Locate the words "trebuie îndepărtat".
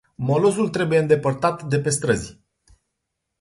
0.69-1.63